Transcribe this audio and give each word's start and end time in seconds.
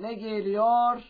ne 0.00 0.14
geliyor? 0.14 1.02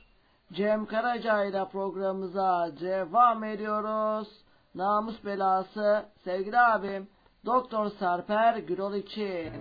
Cem 0.53 0.87
Karaca 0.87 1.45
ile 1.45 1.65
programımıza 1.73 2.71
devam 2.81 3.45
ediyoruz. 3.45 4.29
Namus 4.75 5.25
belası 5.25 6.05
sevgili 6.25 6.59
abim 6.59 7.09
Doktor 7.47 7.91
Sarper 7.91 8.57
Gürol 8.57 8.95
için. 8.95 9.53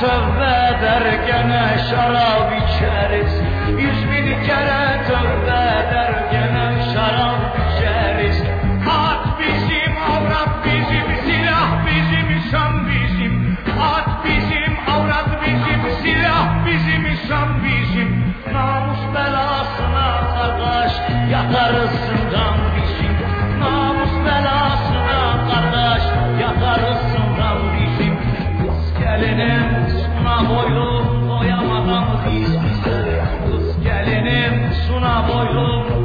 tövbe 0.00 0.78
derken 0.82 1.50
şarap 1.90 2.52
içeriz. 2.52 3.32
Yüz 3.78 4.10
bin 4.10 4.42
kere 4.46 5.04
tövbe 5.06 5.89
love. 35.52 35.99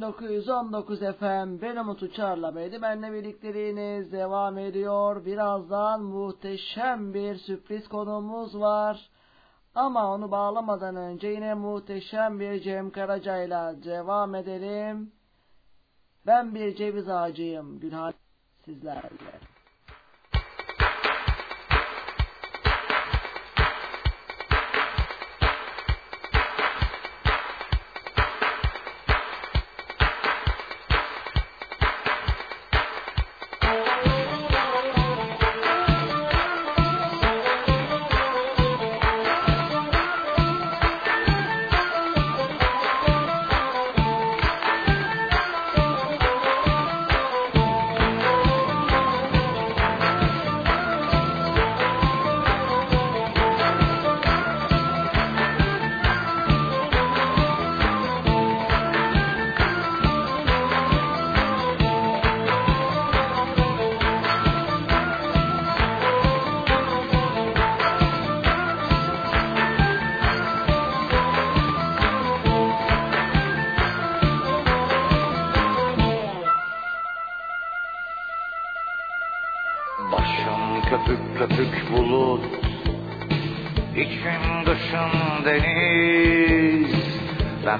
1919 0.00 0.98
FM 1.00 1.60
ben 1.62 1.76
Umut 1.76 2.02
Uçar'la 2.02 2.56
Beydi 2.56 2.82
benle 2.82 3.12
birlikteliğiniz 3.12 4.12
devam 4.12 4.58
ediyor. 4.58 5.24
Birazdan 5.24 6.02
muhteşem 6.02 7.14
bir 7.14 7.36
sürpriz 7.36 7.88
konuğumuz 7.88 8.60
var. 8.60 9.10
Ama 9.74 10.14
onu 10.14 10.30
bağlamadan 10.30 10.96
önce 10.96 11.28
yine 11.28 11.54
muhteşem 11.54 12.40
bir 12.40 12.60
Cem 12.60 12.90
Karaca'yla 12.90 13.84
devam 13.84 14.34
edelim. 14.34 15.12
Ben 16.26 16.54
bir 16.54 16.76
ceviz 16.76 17.08
ağacıyım 17.08 17.80
Gülhan 17.80 18.14
sizlerle. 18.64 19.49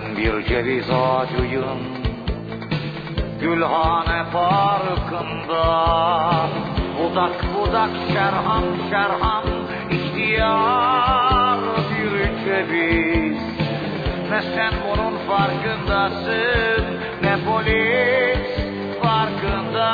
Ben 0.00 0.16
bir 0.16 0.46
ceviz 0.46 0.90
ağacıyım 0.90 1.78
Gülhane 3.40 4.30
parkında. 4.32 5.64
Budak 6.98 7.44
budak 7.54 7.90
şerhan 8.12 8.64
şerhan 8.90 9.44
ihtiyar 9.90 11.58
bir 11.90 12.44
ceviz. 12.44 13.38
Ne 14.30 14.42
sen 14.42 14.72
bunun 14.88 15.18
farkındasın 15.28 16.84
Ne 17.22 17.44
polis 17.44 18.48
farkında. 19.02 19.90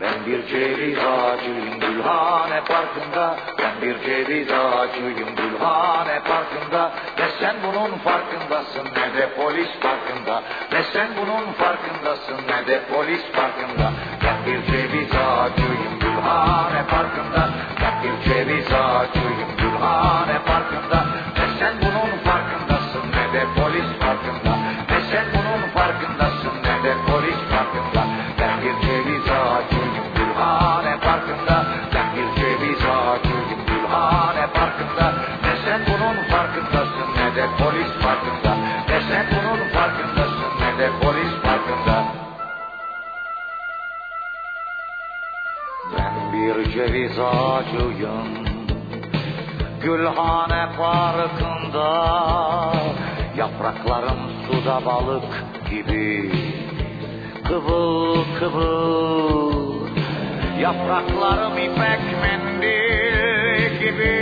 Ben 0.00 0.26
bir 0.26 0.46
ceviz 0.46 0.98
ağacıyım 0.98 1.80
Gülhane 1.80 2.60
Parkı'nda 2.68 3.36
bir 3.82 4.02
ceviz 4.02 4.52
ağacıyım 4.52 5.36
Gülhane 5.36 6.20
Parkı'nda 6.20 6.92
Ne 7.18 7.28
sen 7.40 7.56
bunun 7.62 7.98
farkındasın 7.98 8.84
ne 8.84 9.18
de 9.18 9.34
polis 9.36 9.68
farkında. 9.80 10.42
Ne 10.72 10.82
sen 10.82 11.08
bunun 11.16 11.52
farkındasın 11.52 12.36
ne 12.48 12.66
de 12.66 12.82
polis 12.92 13.22
farkında. 13.32 13.92
Ben 14.24 14.46
bir 14.46 14.72
ceviz 14.72 15.14
ağacıyım 15.14 15.98
Gülhane 16.00 16.86
Parkı'nda 16.90 17.50
Ben 17.82 18.02
bir 18.02 18.30
ceviz 18.30 18.72
ağacıyım 18.72 19.56
Gülhane 19.58 20.38
Parkı'nda 20.46 21.09
ceviz 46.80 47.18
ağacıyım 47.18 48.28
Gülhane 49.82 50.68
Parkı'nda. 50.78 51.92
Yapraklarım 53.36 54.18
suda 54.46 54.84
balık 54.86 55.44
gibi 55.70 56.32
Kıvıl 57.48 58.24
kıvıl. 58.38 59.86
Yapraklarım 60.60 61.58
ipek 61.58 62.00
mendil 62.22 63.78
gibi 63.80 64.19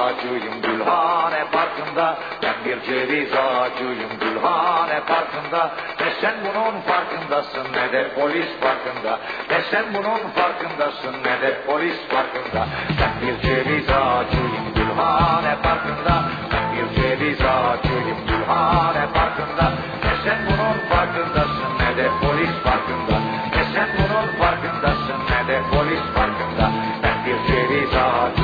ağacıyım 0.00 0.62
Gülhane 0.62 1.44
Parkı'nda 1.52 2.18
Ben 2.42 2.54
bir 2.64 2.82
ceviz 2.82 3.32
ağacıyım 3.32 4.10
Gülhane 4.20 5.00
Parkı'nda 5.08 5.70
Ne 6.00 6.10
sen 6.20 6.34
bunun 6.44 6.80
farkındasın. 6.80 7.72
Ne 7.72 7.92
de 7.92 8.14
polis 8.14 8.48
farkında 8.60 9.18
Ne 9.50 9.60
sen 9.70 9.84
bunun 9.94 10.20
farkındasın. 10.38 11.14
Ne 11.24 11.34
de 11.42 11.58
polis 11.66 11.98
farkında 12.10 12.66
Ben 13.00 13.12
bir 13.22 13.42
ceviz 13.42 13.90
ağacıyım 13.90 14.66
Gülhane 14.74 15.56
Parkı'nda 15.62 16.24
Ben 16.52 16.66
bir 16.72 17.02
ceviz 17.02 17.40
ağacıyım 17.40 18.18
Gülhane 18.28 19.04
Parkı'nda 19.14 19.66
Ne 20.04 20.12
sen 20.24 20.38
bunun 20.46 20.78
farkındasın. 20.90 21.70
Ne 21.80 21.96
de 21.96 22.08
polis 22.22 22.54
farkında 22.64 23.16
Ne 23.54 23.64
sen 23.74 23.88
bunun 23.98 24.26
farkındasın. 24.40 25.20
Ne 25.30 25.48
de 25.48 25.60
polis 25.72 26.02
farkında 26.14 26.70
Ben 27.02 27.16
bir 27.26 27.52
ceviz 27.52 27.94
ağacıyım 27.94 28.39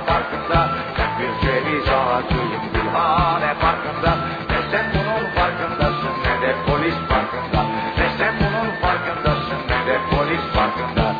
Gülhane 0.00 0.06
Parkı'nda 0.06 0.60
Ben 0.98 1.10
bir 1.18 1.32
ceviz 1.46 1.88
ağacıyım 1.88 2.72
Gülhane 2.74 3.54
Parkı'nda 3.60 4.12
Ne 4.50 4.58
sen 4.70 4.86
bunun 4.94 5.24
farkındasın 5.34 6.14
ne 6.24 6.34
de 6.42 6.54
polis 6.66 6.94
farkında. 6.94 7.62
Ne 7.98 8.08
sen 8.18 8.34
bunun 8.40 8.70
farkındasın 8.80 9.60
ne 9.68 9.86
de 9.86 9.98
polis 10.10 10.40
farkında. 10.54 11.14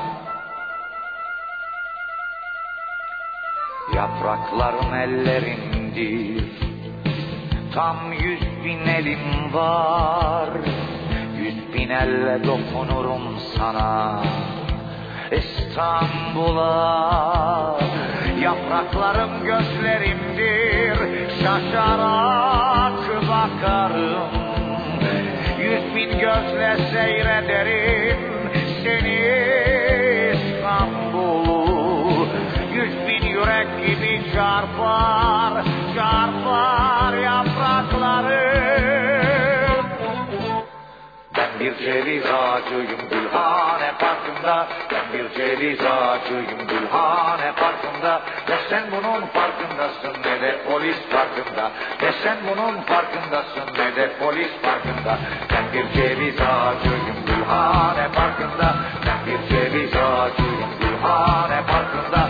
Yapraklarım 3.95 4.95
ellerindir 4.95 6.45
Tam 7.75 8.13
yüz 8.13 8.41
bin 8.65 8.87
elim 8.87 9.55
var. 9.55 10.51
Yüz 11.39 11.75
bin 11.75 11.91
elle 11.91 12.45
dokunurum 12.45 13.39
sana. 13.57 14.23
İstanbul'a 15.33 16.71
Yapraklarım 18.41 19.45
gözlerimdir 19.45 20.99
Şaşarak 21.43 22.93
bakarım. 23.29 24.31
Yüz 25.59 25.95
bin 25.97 26.19
gözle 26.19 26.77
seyrederim 26.93 28.19
Seni 28.85 29.21
İstanbul'u. 30.33 32.29
Yüz 32.75 33.09
bin 33.09 33.29
yürek 33.29 33.87
gibi 33.87 34.23
çarpar 34.35 35.65
Çarpar 35.95 37.17
yapraklarım 37.17 38.50
ağacıyım 42.27 43.09
Gülhane 43.11 43.93
Parkı'nda. 43.99 44.67
Ben 44.93 45.13
bir 45.13 45.35
ceviz 45.35 45.81
ağacıyım 45.81 46.67
Gülhane 46.69 47.53
Parkı'nda. 47.53 48.23
Ne 48.49 48.57
sen 48.71 48.83
bunun 48.91 49.27
farkındasın 49.27 50.23
ne 50.25 50.41
de 50.41 50.59
polis 50.69 50.97
farkında 51.11 51.71
Ne 52.03 52.13
sen 52.13 52.37
bunun 52.49 52.81
farkındasın 52.83 53.79
ne 53.79 53.97
de 53.97 54.11
polis 54.19 54.51
farkında 54.63 55.19
Ben 55.51 55.65
bir 55.73 55.93
ceviz 55.93 56.41
ağacıyım 56.41 57.17
Gülhane 57.27 58.09
Parkı'nda. 58.15 58.75
Ben 59.07 59.27
bir 59.27 59.49
ceviz 59.49 59.97
ağacıyım 59.97 60.71
Gülhane 60.81 61.63
Parkı'nda 61.67 62.29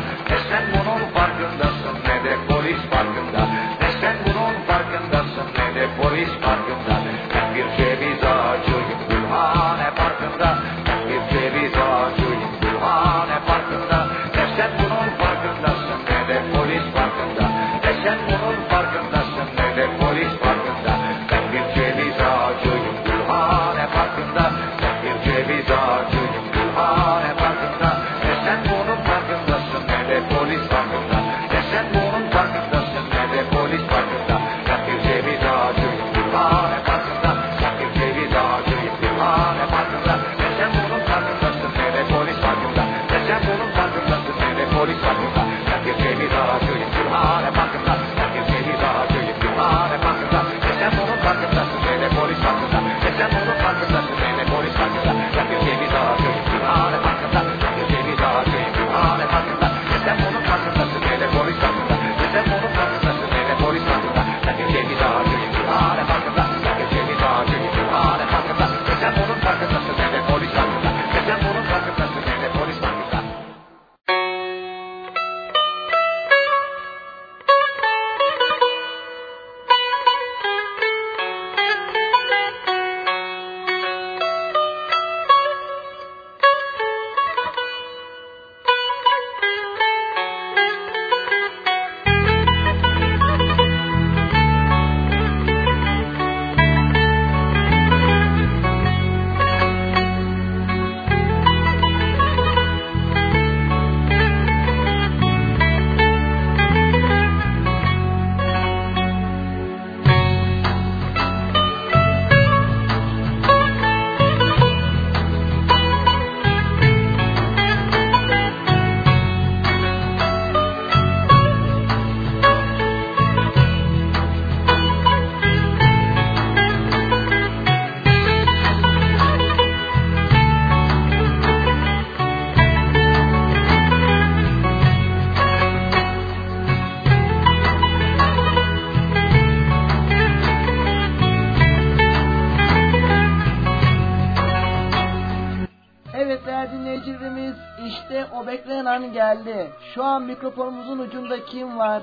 İşte 147.86 148.26
o 148.34 148.46
beklenen 148.46 148.84
an 148.84 149.12
geldi. 149.12 149.70
Şu 149.94 150.04
an 150.04 150.22
mikrofonumuzun 150.22 150.98
ucunda 150.98 151.44
kim 151.44 151.78
var? 151.78 152.02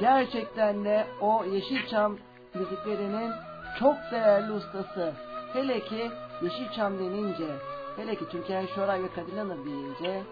Gerçekten 0.00 0.84
de 0.84 1.06
o 1.20 1.44
Yeşilçam 1.44 2.16
müziklerinin 2.54 3.32
çok 3.78 3.96
değerli 4.12 4.52
ustası. 4.52 5.12
Hele 5.52 5.80
ki 5.80 6.10
Yeşilçam 6.42 6.98
denince, 6.98 7.48
hele 7.96 8.14
ki 8.14 8.28
Türkan 8.28 8.66
Şoray 8.74 9.02
ve 9.02 9.08
Kadir 9.08 9.38
Hanım 9.38 9.66
deyince 9.66 10.22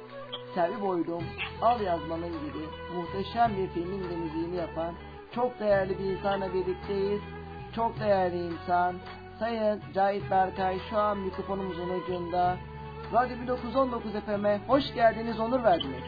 Selvi 0.54 0.80
Boylum, 0.80 1.24
Al 1.62 1.80
Yazmanın 1.80 2.32
gibi 2.32 2.64
muhteşem 2.96 3.56
bir 3.56 3.68
filmin 3.68 4.10
de 4.10 4.16
müziğini 4.16 4.56
yapan 4.56 4.94
çok 5.34 5.60
değerli 5.60 5.98
bir 5.98 6.04
insanla 6.04 6.54
birlikteyiz. 6.54 7.20
Çok 7.76 8.00
değerli 8.00 8.46
insan. 8.46 8.94
Sayın 9.38 9.82
Cahit 9.94 10.30
Berkay 10.30 10.78
şu 10.90 10.98
an 10.98 11.18
mikrofonumuzun 11.18 11.88
ucunda. 11.88 12.56
Radyo 13.14 13.36
1919 13.40 14.12
FM'e 14.26 14.60
hoş 14.66 14.94
geldiniz, 14.94 15.40
onur 15.40 15.64
verdiniz. 15.64 16.02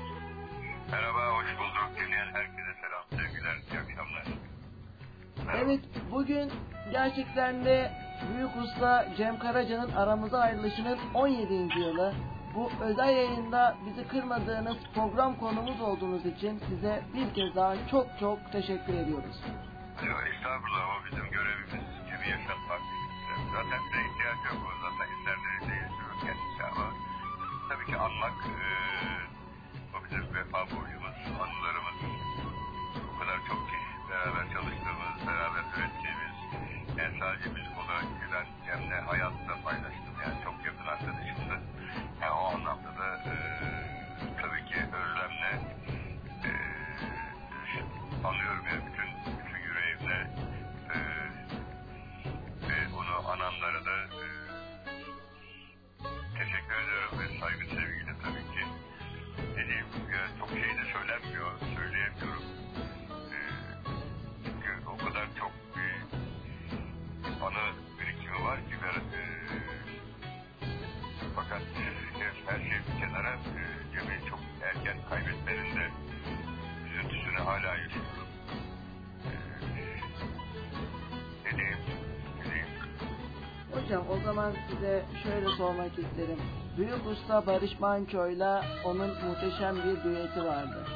Merhaba, 0.90 1.36
hoş 1.36 1.46
bulduk. 1.58 1.90
Dinleyen 1.96 2.26
herkese 2.32 2.72
selam, 2.80 3.04
sevgiler, 3.10 3.54
iyi 3.54 3.80
akşamlar. 3.80 4.24
Merhaba. 5.46 5.58
Evet, 5.64 5.80
bugün 6.12 6.52
gerçekten 6.92 7.64
de 7.64 7.92
Büyük 8.34 8.56
Usta 8.56 9.06
Cem 9.16 9.38
Karaca'nın 9.38 9.92
aramıza 9.92 10.38
ayrılışının 10.38 10.98
17. 11.14 11.78
yılı. 11.78 12.14
Bu 12.54 12.70
özel 12.80 13.16
yayında 13.16 13.76
bizi 13.86 14.08
kırmadığınız 14.08 14.76
program 14.94 15.36
konumuz 15.36 15.80
olduğunuz 15.80 16.26
için 16.26 16.62
size 16.68 17.02
bir 17.14 17.34
kez 17.34 17.56
daha 17.56 17.74
çok 17.90 18.06
çok 18.20 18.52
teşekkür 18.52 18.94
ediyoruz. 18.94 19.36
Yok, 20.06 20.24
estağfurullah, 20.34 20.86
o 21.00 21.06
bizim 21.06 21.30
görevimiz. 21.30 21.84
Cem'i 22.08 22.28
yaşatmak. 22.30 22.80
Zaten 23.52 23.80
bize 23.86 24.00
ihtiyaç 24.08 24.38
yok. 24.52 24.72
Zaten 24.82 25.18
isterlerinde 25.18 25.74
yaşıyor 25.74 25.85
kendisi 26.20 26.62
ama 26.72 26.86
tabii 27.68 27.86
ki 27.86 27.96
anmak 27.96 28.36
e, 28.46 28.58
o 29.94 30.04
bizim 30.04 30.34
vefa 30.34 30.60
borcumuz, 30.70 31.16
anılarımız. 31.42 31.98
O 33.14 33.18
kadar 33.20 33.38
çok 33.48 33.60
ki 33.68 33.76
beraber 34.10 34.44
çalıştığımız, 34.54 35.26
beraber 35.26 35.64
ürettiğimiz, 35.76 36.36
yani 36.98 37.18
sadece 37.20 37.48
müzik 37.50 37.78
olarak 37.78 38.06
giden 38.20 38.46
Cem'le 38.66 39.06
hayatta 39.06 39.62
paylaştım. 39.64 40.14
Yani 40.24 40.44
çok 40.44 40.64
yakın 40.66 40.86
arkadaşımdı. 40.86 41.35
Hocam 83.86 84.04
o 84.10 84.24
zaman 84.24 84.52
size 84.70 85.04
şöyle 85.22 85.48
sormak 85.56 85.98
isterim. 85.98 86.38
Büyük 86.76 87.06
Usta 87.06 87.46
Barış 87.46 87.80
Manço'yla 87.80 88.64
onun 88.84 89.08
muhteşem 89.08 89.76
bir 89.76 90.04
düeti 90.04 90.44
vardı. 90.44 90.86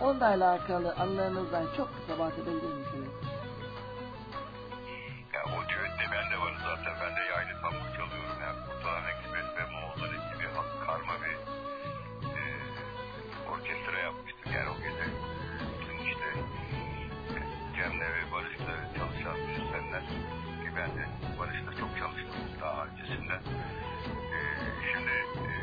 Onunla 0.00 0.26
alakalı 0.26 0.94
anılarınızdan 0.94 1.66
çok 1.76 1.88
kısa 1.96 2.18
bahsedebilir 2.18 2.74
misiniz? 2.74 3.09
Öncesinde. 23.10 23.34
E, 24.34 24.38
şimdi 24.92 25.10
e, 25.10 25.54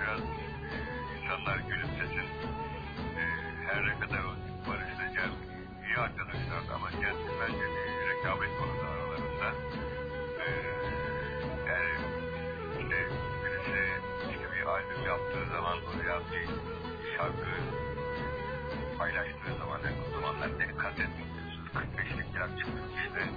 biraz 0.00 0.20
e, 0.20 0.74
insanlar 1.16 1.58
gülümsesin. 1.58 2.28
E, 3.18 3.22
her 3.66 3.86
ne 3.86 4.00
kadar 4.00 4.20
Barış'la 4.68 5.14
Cem 5.14 5.32
iyi 5.86 5.96
arkadaşlar 5.96 6.74
ama 6.74 6.90
Cem 6.90 7.16
bence 7.40 7.64
bir 7.74 8.08
rekabet 8.08 8.50
vardı 8.60 8.86
aralarında. 8.92 9.54
Ee, 10.40 10.50
yani 11.68 11.90
işte 12.80 12.96
birisi 13.44 14.00
işte 14.30 14.52
bir 14.52 14.66
albüm 14.66 15.06
yaptığı 15.06 15.52
zaman 15.52 15.78
veya 15.78 16.20
bir 16.32 16.46
şarkı 17.16 17.50
paylaştığı 18.98 19.58
zaman 19.58 19.78
yani 19.84 19.96
o 20.08 20.20
zamanlar 20.20 20.58
ne 20.58 20.76
kaset 20.76 20.98
yapıyorsunuz 20.98 21.70
45'lik 21.74 22.34
plak 22.34 22.58
çıkıyor 22.58 22.84
işte 23.04 23.30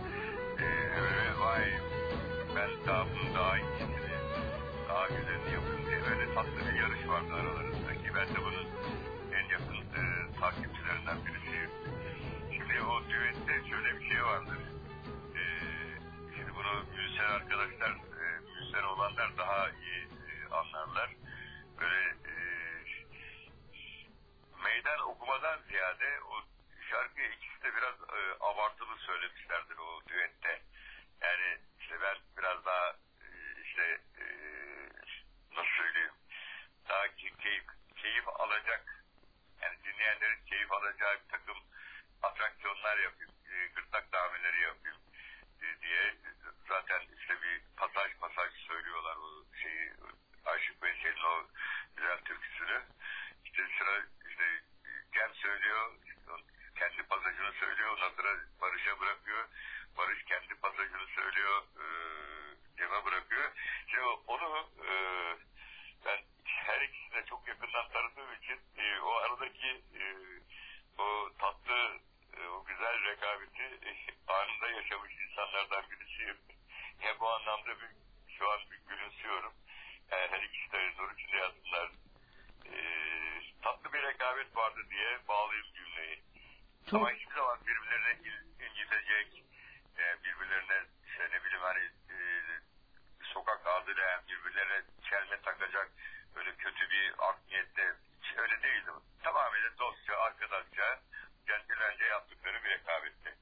ee, 0.59 1.01
öyle 1.01 1.39
vay 1.39 1.63
ben 2.55 2.69
daha 2.87 3.05
bunu 3.05 3.35
daha 3.35 3.57
iyisini 3.57 4.11
daha 4.89 5.07
güzelini 5.07 5.53
yapayım 5.53 5.85
diye 5.89 6.01
öyle 6.01 6.33
tatlı 6.33 6.57
bir 6.67 6.79
yarış 6.81 7.07
vardı 7.07 7.33
aralarında 7.33 7.93
ki 7.93 8.11
ben 8.15 8.27
de 8.35 8.43
bunun 8.43 8.67
en 9.33 9.45
yakın 9.49 9.75
e, 9.99 10.01
takipçilerinden 10.39 11.25
birisiyim. 11.25 11.71
Şimdi 12.57 12.81
o 12.81 13.09
düette 13.09 13.69
şöyle 13.69 13.99
bir 13.99 14.07
şey 14.09 14.23
vardır. 14.23 14.57
Ee, 15.35 15.41
şimdi 16.37 16.55
bunu 16.55 16.83
müzisyen 16.95 17.29
arkadaşlar, 17.29 17.91
e, 17.91 18.39
müzisyen 18.39 18.83
olanlar 18.83 19.37
daha 19.37 19.69
iyi 19.69 20.03
e, 20.29 20.53
anlarlar. 20.55 21.09
Böyle 21.79 21.99
e, 22.09 22.33
meydan 24.63 24.99
okumadan 24.99 25.59
ziyade 25.69 26.21
o 26.21 26.41
şarkıyı 26.89 27.29
ikisi 27.31 27.63
de 27.63 27.75
biraz 27.75 27.95
e, 27.95 28.35
abartılı 28.39 28.97
söylemişlerdir 28.97 29.77
o 29.77 30.01
düette. 30.07 30.61
Yani 31.21 31.57
işte 31.79 32.01
ben 32.01 32.17
biraz 32.37 32.65
daha 32.65 32.89
e, 33.21 33.27
işte 33.65 33.83
e, 34.19 34.25
nasıl 35.55 35.71
söyleyeyim 35.77 36.13
daha 36.89 37.07
ki- 37.07 37.37
keyif, 37.37 37.63
keyif 37.95 38.27
alacak 38.27 39.03
yani 39.61 39.77
dinleyenlerin 39.83 40.45
keyif 40.45 40.71
alacağı 40.71 41.13
bir 41.13 41.29
takım 41.31 41.57
atraksiyonlar 42.23 42.97
yapayım, 42.97 43.31
e, 43.51 43.67
gırtlak 43.67 44.11
dameleri 44.13 44.61
yapayım 44.61 44.97
e, 45.61 45.81
diye 45.81 46.15
zaten 46.67 47.01
işte 47.19 47.41
bir 47.41 47.61
pasaj 47.77 48.11
pasaj 48.19 48.53
söylüyorlar 48.53 49.15
o 49.15 49.45
şeyi 49.63 49.91
Aşık 50.45 50.83
Veysel'in 50.83 51.23
o 51.23 51.45
güzel 51.95 52.17
türküsünü. 52.21 52.81
İşte 53.45 53.63
sıra 53.77 54.01
işte 54.29 54.43
Cem 55.13 55.33
söylüyor, 55.33 55.91
kendi 56.75 57.03
pasajını 57.03 57.51
söylüyor, 57.53 57.89
ondan 57.93 58.09
sonra 58.09 58.37
Barış'a 58.61 58.99
bırakıyor. 58.99 59.47
Barış 59.97 60.23
kendi 60.25 60.55
pasajını 60.55 61.07
söylüyor, 61.15 61.61
e, 61.61 61.85
Cem'e 62.77 63.05
bırakıyor. 63.05 63.51
Şimdi 63.87 64.03
onu 64.27 64.69
e, 64.87 64.91
ben 66.05 66.19
her 66.45 66.81
ikisini 66.81 67.13
de 67.13 67.25
çok 67.25 67.47
yakından 67.47 67.89
tanıdığım 67.89 68.33
için 68.33 68.59
e, 68.77 68.99
o 68.99 69.11
aradaki 69.13 69.67
e, 69.99 70.03
o 70.97 71.29
tatlı, 71.39 71.99
e, 72.37 72.47
o 72.47 72.63
güzel 72.65 73.03
rekabeti 73.03 73.63
e, 73.63 73.91
anında 74.27 74.69
yaşamış 74.69 75.13
insanlardan 75.29 75.83
birisiyim. 75.91 76.37
Ya 77.03 77.19
bu 77.19 77.29
anlamda 77.29 77.67
bir, 77.81 77.89
şu 78.37 78.51
an 78.51 78.59
bir 78.71 78.77
gülümsüyorum. 78.89 79.53
Yani 80.11 80.27
her 80.31 80.41
ikisi 80.43 80.71
de 80.71 80.93
nur 80.97 81.11
içinde 81.17 81.37
yazdılar. 81.37 81.91
E, 82.65 82.81
tatlı 83.61 83.93
bir 83.93 84.01
rekabet 84.03 84.55
vardı 84.55 84.79
diye 84.91 85.19
bağlayayım 85.27 85.67
cümleyi. 85.75 86.23
Çok 86.89 86.93
Ama 87.01 87.11
hiçbir 87.11 87.35
zaman 87.35 87.59
birbirlerine 87.67 88.19
il- 88.23 88.65
incitecek, 88.65 89.43
e, 89.97 90.23
birbirlerine 90.23 90.85
işte 91.07 91.29
ne 91.31 91.43
bileyim 91.43 91.61
hani 91.61 91.83
e, 92.09 92.17
sokak 93.23 93.67
adıyla 93.67 94.03
yani 94.03 94.21
birbirlerine 94.27 94.81
çelme 95.09 95.41
takacak 95.41 95.91
böyle 96.35 96.55
kötü 96.55 96.89
bir 96.89 97.13
art 97.17 97.47
niyette 97.47 97.95
hiç 98.23 98.37
öyle 98.37 98.61
değildi. 98.63 98.91
Tamamıyla 99.23 99.77
dostça, 99.77 100.17
arkadaşça, 100.17 100.99
centilmence 101.47 102.05
yaptıkları 102.05 102.63
bir 102.63 102.69
rekabetti. 102.69 103.35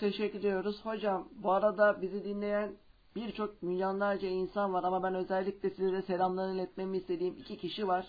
Çok 0.00 0.12
teşekkür 0.12 0.38
ediyoruz. 0.38 0.80
Hocam 0.84 1.28
bu 1.32 1.52
arada 1.52 2.02
bizi 2.02 2.24
dinleyen 2.24 2.72
birçok 3.16 3.62
milyonlarca 3.62 4.28
insan 4.28 4.72
var 4.72 4.84
ama 4.84 5.02
ben 5.02 5.14
özellikle 5.14 5.70
size 5.70 5.92
de 5.92 6.02
selamlarını 6.02 6.54
iletmemi 6.54 6.96
istediğim 6.96 7.34
iki 7.34 7.56
kişi 7.56 7.88
var. 7.88 8.06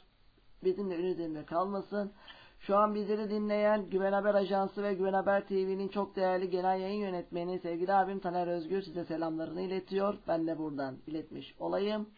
Bizimle 0.63 0.95
ün 0.95 1.05
üzerinde 1.05 1.45
kalmasın. 1.45 2.13
Şu 2.59 2.77
an 2.77 2.95
bizleri 2.95 3.29
dinleyen 3.29 3.89
Güven 3.89 4.13
Haber 4.13 4.35
Ajansı 4.35 4.83
ve 4.83 4.93
Güven 4.93 5.13
Haber 5.13 5.47
TV'nin 5.47 5.87
çok 5.87 6.15
değerli 6.15 6.49
genel 6.49 6.79
yayın 6.79 7.01
yönetmeni 7.01 7.59
sevgili 7.59 7.93
abim 7.93 8.19
Taner 8.19 8.47
Özgür 8.47 8.81
size 8.81 9.05
selamlarını 9.05 9.61
iletiyor. 9.61 10.13
Ben 10.27 10.47
de 10.47 10.57
buradan 10.57 10.97
iletmiş 11.07 11.55
olayım. 11.59 12.09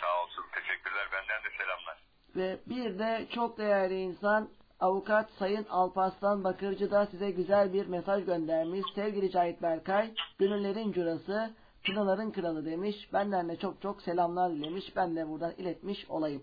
Sağ 0.00 0.24
olsun, 0.24 0.44
teşekkürler. 0.54 1.08
Benden 1.12 1.44
de 1.44 1.56
selam 1.58 1.96
Ve 2.36 2.60
bir 2.66 2.98
de 2.98 3.26
çok 3.34 3.58
değerli 3.58 4.00
insan 4.00 4.48
avukat 4.80 5.30
Sayın 5.38 5.66
Alparslan 5.70 6.44
Bakırcı 6.44 6.90
da 6.90 7.06
size 7.06 7.30
güzel 7.30 7.72
bir 7.72 7.86
mesaj 7.86 8.24
göndermiş. 8.24 8.84
Sevgili 8.94 9.30
Cahit 9.30 9.62
Berkay, 9.62 10.14
gönüllerin 10.38 10.92
curası, 10.92 11.50
kınaların 11.86 12.32
kralı 12.32 12.64
demiş. 12.64 12.96
Benden 13.12 13.48
de 13.48 13.56
çok 13.56 13.82
çok 13.82 14.02
selamlar 14.02 14.50
dilemiş. 14.50 14.96
Ben 14.96 15.16
de 15.16 15.28
buradan 15.28 15.52
iletmiş 15.52 16.10
olayım. 16.10 16.42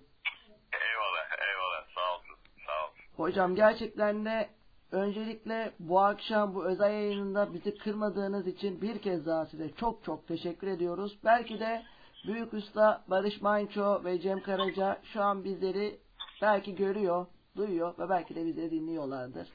Eyvallah, 0.74 1.50
eyvallah. 1.50 1.88
Sağ 1.96 2.16
olun, 2.16 2.38
sağ 2.66 2.86
olun. 2.86 2.94
Hocam 3.18 3.56
gerçekten 3.56 4.26
de 4.26 4.50
öncelikle 4.92 5.72
bu 5.80 6.00
akşam 6.00 6.56
bu 6.56 6.66
özel 6.66 6.92
yayınında 6.92 7.54
bizi 7.54 7.78
kırmadığınız 7.78 8.48
için 8.48 8.82
bir 8.82 9.02
kez 9.02 9.26
daha 9.26 9.46
size 9.46 9.74
çok 9.74 10.04
çok 10.04 10.28
teşekkür 10.28 10.68
ediyoruz. 10.68 11.18
Belki 11.24 11.60
de 11.60 11.84
Büyük 12.28 12.54
Usta 12.54 13.04
Barış 13.08 13.42
Manço 13.42 14.04
ve 14.04 14.20
Cem 14.20 14.42
Karaca 14.42 15.00
şu 15.14 15.22
an 15.22 15.44
bizleri 15.44 16.00
belki 16.42 16.76
görüyor, 16.76 17.26
duyuyor 17.58 17.98
ve 18.00 18.10
belki 18.10 18.36
de 18.36 18.46
bizi 18.46 18.72
dinliyorlardır. 18.72 19.48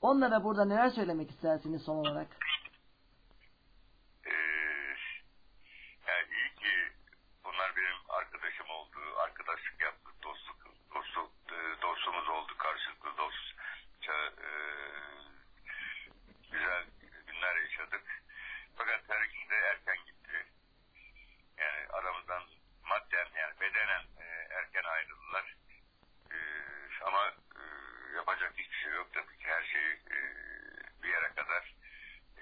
Onlara 0.00 0.44
burada 0.44 0.64
neler 0.64 0.90
söylemek 0.90 1.30
istersiniz 1.30 1.82
son 1.82 1.96
olarak? 1.96 2.26
Ee, 4.26 4.30
yani 6.08 6.26
iyi 6.30 6.54
ki 6.60 6.92
bunlar 7.44 7.76
benim 7.76 7.96
arkadaşım 8.08 8.70
oldu, 8.70 8.98
arkadaşlık 9.18 9.80
yaptık, 9.80 10.14
dostluk, 10.22 10.58
dostluk, 10.94 11.30
e, 11.52 11.82
dostumuz 11.82 12.28
oldu, 12.28 12.52
karşılıklı 12.58 13.10
dostça 13.18 14.14
e, 14.46 14.50
güzel 16.52 16.84
günler 17.26 17.56
yaşadık. 17.56 18.22
Fakat 18.76 19.00
her 19.08 19.24
ikisi 19.24 19.50
de 19.50 19.56
erken 19.56 19.96
gitti. 20.06 20.46
Yani 21.58 21.88
aramızdan 21.92 22.42
madden 22.88 23.28
yani 23.36 23.60
bedenen 23.60 24.02
e, 24.20 24.24
erken 24.50 24.84
ayrıldılar. 24.84 25.56
E, 26.30 26.36
ama 27.04 27.32
e, 27.56 27.62
yapacak 28.16 28.52
hiçbir 28.58 28.76
şey 28.76 28.92
yok 28.92 29.08
tabii 29.12 29.38
ki. 29.38 29.44
Her 29.46 29.64
şey 29.64 29.92
e, 29.92 30.18
bir 31.02 31.08
yere 31.08 31.28
kadar 31.34 31.74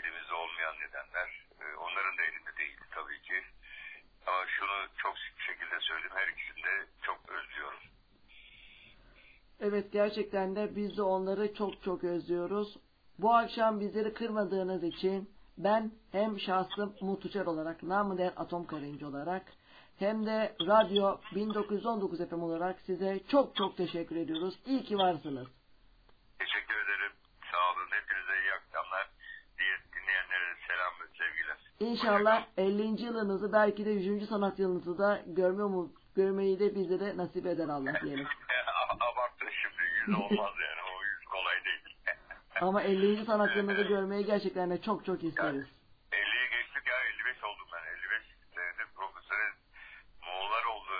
elimizde 0.00 0.34
olmayan 0.34 0.76
nedenler. 0.80 1.46
E, 1.60 1.74
onların 1.74 2.18
da 2.18 2.22
elinde 2.22 2.56
değil 2.56 2.78
tabii 2.90 3.22
ki. 3.22 3.44
Ama 4.26 4.46
şunu 4.46 4.88
çok 4.96 5.16
şekilde 5.46 5.80
söyleyeyim. 5.80 6.16
Her 6.16 6.28
ikisini 6.28 6.64
de 6.64 6.86
çok 7.02 7.28
özlüyorum. 7.28 7.80
Evet 9.60 9.85
gerçekten 9.96 10.56
de 10.56 10.76
biz 10.76 10.96
de 10.96 11.02
onları 11.02 11.54
çok 11.54 11.82
çok 11.82 12.04
özlüyoruz. 12.04 12.76
Bu 13.18 13.34
akşam 13.34 13.80
bizleri 13.80 14.14
kırmadığınız 14.14 14.84
için 14.84 15.30
ben 15.58 15.92
hem 16.12 16.40
şahsım 16.40 16.94
Umut 17.00 17.24
Uçar 17.24 17.46
olarak, 17.46 17.82
namı 17.82 18.18
değer 18.18 18.32
Atom 18.36 18.66
Karıncı 18.66 19.08
olarak 19.08 19.42
hem 19.98 20.26
de 20.26 20.56
Radyo 20.60 21.18
1919 21.34 22.28
FM 22.28 22.42
olarak 22.42 22.80
size 22.80 23.20
çok 23.28 23.56
çok 23.56 23.76
teşekkür 23.76 24.16
ediyoruz. 24.16 24.54
İyi 24.66 24.84
ki 24.84 24.98
varsınız. 24.98 25.48
Teşekkür 26.38 26.74
ederim. 26.74 27.12
Sağ 27.52 27.72
olun. 27.72 27.88
Hepinize 27.90 28.42
iyi 28.42 28.52
akşamlar. 28.52 29.10
Diye 29.58 29.76
dinleyenlere 29.94 30.56
selam 30.68 30.92
ve 31.00 31.06
sevgiler. 31.18 31.58
İnşallah 31.80 32.46
50. 32.56 33.02
yılınızı 33.02 33.52
belki 33.52 33.86
de 33.86 33.90
100. 33.90 34.28
sanat 34.28 34.58
yılınızı 34.58 34.98
da 34.98 35.22
görme 35.26 35.62
umut, 35.62 35.96
görmeyi 36.16 36.58
de 36.58 36.74
bizlere 36.74 37.16
nasip 37.16 37.46
eder 37.46 37.68
Allah 37.68 38.00
diyelim. 38.02 38.26
Yüz 40.06 40.16
olmaz 40.16 40.54
yani. 40.68 40.80
O 40.96 41.04
yüz 41.04 41.24
kolay 41.24 41.64
değil. 41.64 41.96
Ama 42.60 42.82
50. 42.82 43.24
sanat 43.24 43.56
yılınızı 43.56 43.82
görmeyi 43.82 44.26
gerçekten 44.26 44.70
de 44.70 44.82
çok 44.82 45.04
çok 45.06 45.24
isteriz. 45.24 45.66
50'yi 46.12 46.50
geçtik 46.50 46.86
ya 46.86 46.96
55 47.00 47.44
oldum 47.44 47.66
ben. 47.72 47.84
55 47.98 48.22
senedir 48.54 48.86
profesyonel 48.94 49.52
Moğollar 50.26 50.64
oldu 50.64 50.92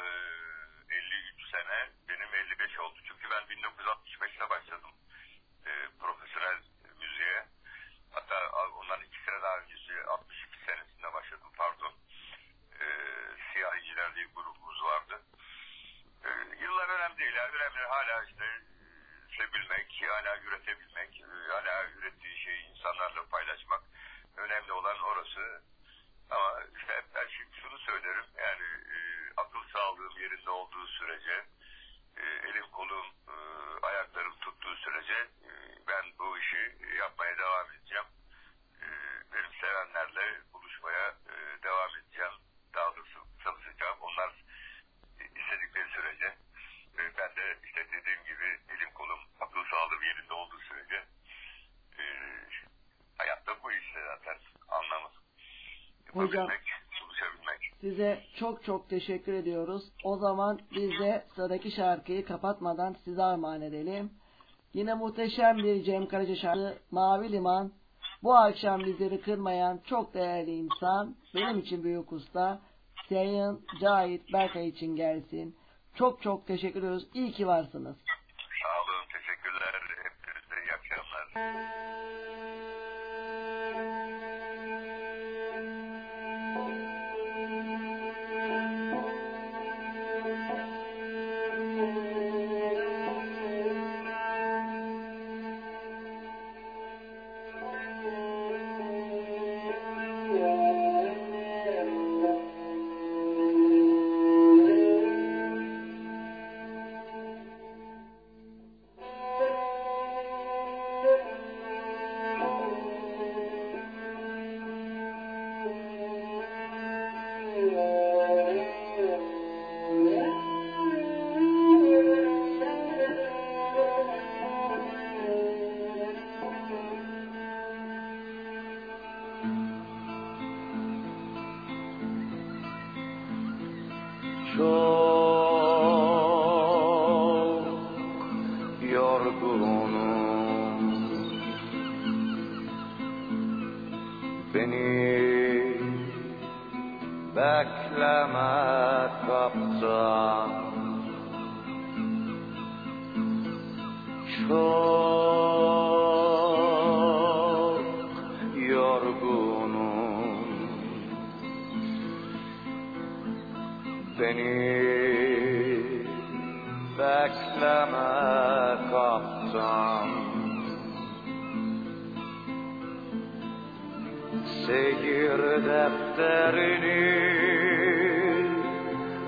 e, 0.90 0.95
53 0.95 1.51
sene. 1.51 1.90
Benim 2.09 2.35
55 2.35 2.79
oldu. 2.81 2.99
Çünkü 3.05 3.31
ben 3.31 3.42
1965'te 3.57 4.51
başladım 4.51 4.90
e, 5.66 5.71
profesyonel 6.01 6.59
müziğe. 7.01 7.45
Hatta 8.11 8.37
ondan 8.81 9.01
iki 9.01 9.19
sene 9.25 9.42
daha 9.42 9.59
öncesi 9.59 9.92
62 10.09 10.59
senesinde 10.66 11.12
başladım 11.12 11.51
pardon. 11.57 11.92
E, 12.81 12.85
Siyah 13.53 13.77
İnciler 13.77 14.14
diye 14.14 14.27
grubumuz 14.35 14.83
vardı. 14.83 15.23
E, 16.25 16.29
yıllar 16.64 16.88
önemli 16.88 17.19
değil. 17.19 17.35
Yani 17.35 17.53
önemli 17.57 17.79
hala 17.88 18.25
işte 18.25 18.45
e, 18.45 18.56
sevilmek, 20.07 20.27
hala 20.27 20.38
üretebilmek, 20.38 21.21
e, 21.21 21.53
hala 21.53 21.88
ürettiği 21.90 22.38
şeyi 22.38 22.71
insanlarla 22.71 23.27
paylaşmak. 23.29 23.83
Önemli 24.37 24.73
olan 24.73 24.99
orası. 25.01 25.62
Ama 26.31 26.62
işte 26.79 27.05
ben 27.14 27.27
şimdi 27.29 27.57
şunu 27.57 27.79
söylerim. 27.79 28.25
Yani 28.37 28.64
e, 28.97 28.99
akıl 29.37 29.69
sağlığım 29.73 30.19
yerinde 30.21 30.51
olduğu 30.51 30.87
sürece, 30.87 31.45
e, 32.16 32.23
elim 32.23 32.71
kolum, 32.73 33.07
e, 33.29 33.35
ayaklarım 33.87 34.38
tuttuğu 34.38 34.77
sürece 34.77 35.14
e, 35.14 35.51
ben 35.88 36.05
bu 36.19 36.38
işi 36.38 36.77
yapmaya 36.99 37.38
devam 37.38 37.73
edeceğim. 37.73 38.07
E, 38.83 38.87
benim 39.33 39.61
sevenlerle 39.61 40.40
buluşmaya 40.53 41.09
e, 41.09 41.62
devam 41.62 41.90
edeceğim. 41.97 42.33
Daha 42.75 42.97
doğrusu 42.97 43.19
çalışacağım. 43.45 43.97
Onlar 44.01 44.33
istedikleri 45.21 45.88
sürece 45.88 46.37
e, 46.99 47.16
ben 47.19 47.37
de 47.37 47.59
işte 47.64 47.87
dediğim 47.92 48.25
gibi 48.25 48.59
elim 48.69 48.92
kolum 48.95 49.21
akıl 49.40 49.64
sağlığım 49.64 50.03
yerinde 50.03 50.35
olduğu 50.35 50.61
sürece 50.61 51.05
e, 51.99 52.05
hayatta 53.19 53.62
bu 53.62 53.73
işte 53.73 54.05
zaten 54.07 54.38
anlamı. 54.69 55.11
Hocam-. 56.16 56.48
Size 57.81 58.20
çok 58.38 58.64
çok 58.64 58.88
teşekkür 58.88 59.33
ediyoruz. 59.33 59.83
O 60.05 60.16
zaman 60.16 60.61
biz 60.70 60.90
de 60.90 61.24
sıradaki 61.35 61.70
şarkıyı 61.70 62.24
kapatmadan 62.24 62.96
size 63.05 63.22
armağan 63.22 63.62
edelim. 63.62 64.11
Yine 64.74 64.94
muhteşem 64.94 65.59
bir 65.59 65.85
Cem 65.85 66.09
Karaca 66.09 66.37
şarkı 66.37 66.79
Mavi 66.90 67.33
Liman. 67.33 67.72
Bu 68.22 68.35
akşam 68.35 68.81
bizleri 68.81 69.20
kırmayan 69.20 69.81
çok 69.85 70.14
değerli 70.14 70.50
insan, 70.50 71.16
benim 71.35 71.59
için 71.59 71.85
büyük 71.85 72.12
usta, 72.12 72.61
Sayın 73.09 73.61
Cahit 73.81 74.33
Berkay 74.33 74.68
için 74.68 74.96
gelsin. 74.96 75.57
Çok 75.94 76.22
çok 76.22 76.46
teşekkür 76.46 76.79
ediyoruz. 76.79 77.07
İyi 77.14 77.33
ki 77.33 77.46
varsınız. 77.46 77.96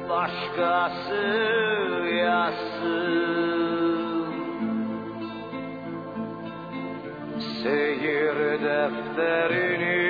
başkası 0.09 1.25
yazsın 2.25 3.49
Seyir 7.63 8.37
defterini 8.63 10.08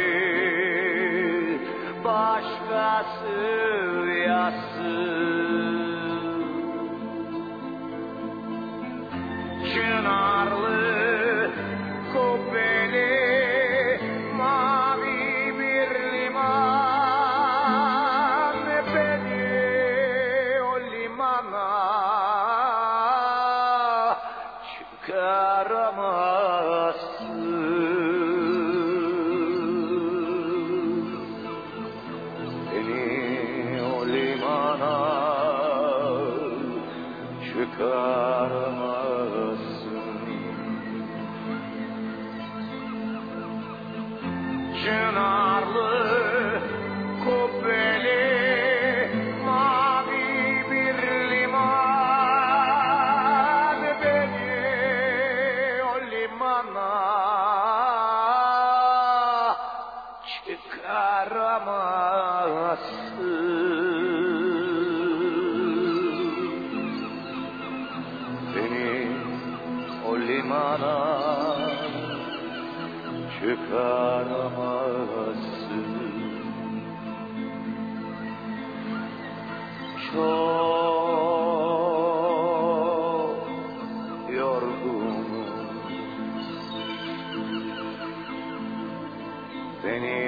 Beni 89.89 90.21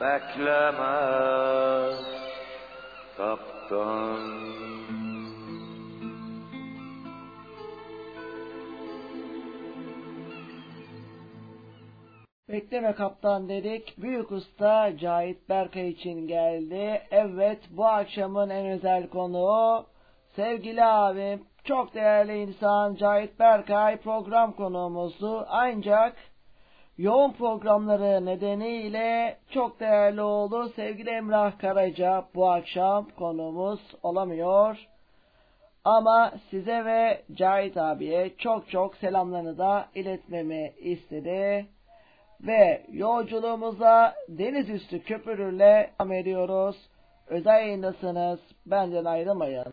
bekleme 0.00 0.96
kaptan 3.16 4.20
Bekleme 12.48 12.94
kaptan 12.94 13.48
dedik. 13.48 13.94
Büyük 13.98 14.32
usta 14.32 14.96
Cahit 14.98 15.48
Berkay 15.48 15.88
için 15.88 16.26
geldi. 16.26 17.02
Evet 17.10 17.58
bu 17.70 17.86
akşamın 17.86 18.50
en 18.50 18.66
özel 18.66 19.08
konuğu 19.08 19.86
sevgili 20.36 20.84
abim 20.84 21.49
çok 21.70 21.94
değerli 21.94 22.42
insan 22.42 22.94
Cahit 22.94 23.38
Berkay 23.38 23.96
program 23.96 24.52
konuğumuzdu. 24.52 25.46
Ancak 25.48 26.16
yoğun 26.98 27.32
programları 27.32 28.26
nedeniyle 28.26 29.36
çok 29.50 29.80
değerli 29.80 30.22
oğlu 30.22 30.68
sevgili 30.68 31.10
Emrah 31.10 31.58
Karaca 31.58 32.24
bu 32.34 32.50
akşam 32.50 33.08
konuğumuz 33.18 33.80
olamıyor. 34.02 34.76
Ama 35.84 36.32
size 36.50 36.84
ve 36.84 37.22
Cahit 37.34 37.76
abiye 37.76 38.36
çok 38.36 38.70
çok 38.70 38.96
selamlarını 38.96 39.58
da 39.58 39.86
iletmemi 39.94 40.72
istedi. 40.78 41.66
Ve 42.40 42.82
yolculuğumuza 42.92 44.14
deniz 44.28 44.70
üstü 44.70 45.02
köprüyle 45.02 45.90
devam 46.00 46.12
ediyoruz. 46.12 46.76
Özel 47.26 47.60
yayındasınız. 47.60 48.40
Benden 48.66 49.04
ayrılmayın. 49.04 49.72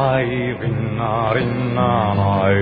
Rinnanay 0.00 0.56
rinna 0.60 1.34
rinnanay 1.34 2.60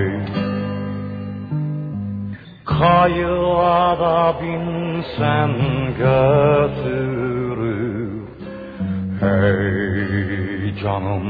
Kayığa 2.65 3.99
da 3.99 4.35
binsen 4.41 5.53
götürür 5.97 7.29
Hey 9.19 10.75
canım 10.83 11.27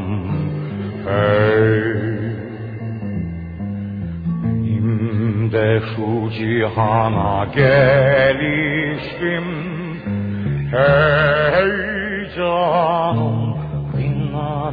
hey. 1.05 1.99
Benim 4.43 5.51
de 5.51 5.69
şu 5.95 6.09
cihana 6.31 7.45
gelişim 7.55 9.47
Hey 10.71 11.71
canım 12.35 13.37
rinna 13.97 14.71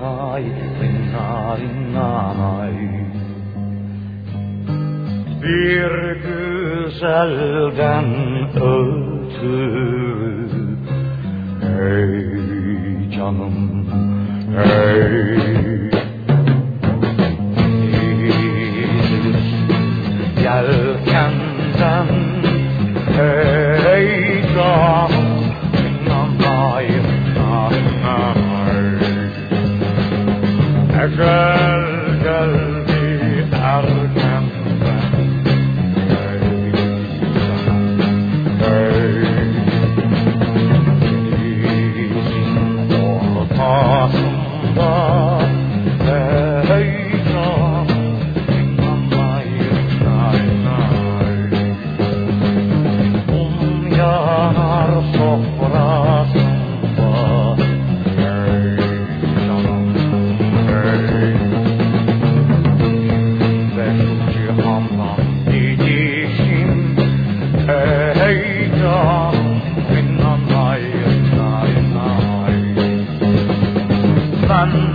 rinnanay 1.59 2.79
Bir 5.43 5.93
güzelden 6.25 8.07
ötürü 8.55 9.97
Hey 11.61 13.11
canım, 13.11 13.57
hey 14.57 15.47
yelkenden 20.47 22.09
hey 23.17 24.43
canım 24.55 25.16
girl 31.09 31.86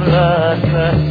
blâme, 0.06 1.02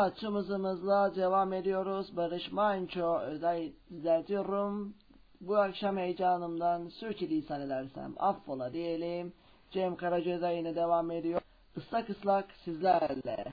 Yolculuğumuza 0.00 0.20
çımızımızla 0.20 1.14
devam 1.14 1.52
ediyoruz. 1.52 2.16
Barış 2.16 2.52
Manço 2.52 3.20
düzeltiyorum. 3.90 4.94
Bu 5.40 5.56
akşam 5.56 5.96
heyecanımdan 5.96 6.88
sürçülisan 6.88 7.60
edersem 7.60 8.14
affola 8.16 8.72
diyelim. 8.72 9.32
Cem 9.70 9.96
Karaca 9.96 10.50
yine 10.50 10.74
devam 10.74 11.10
ediyor. 11.10 11.40
Islak 11.76 12.10
ıslak 12.10 12.46
sizlerle. 12.64 13.52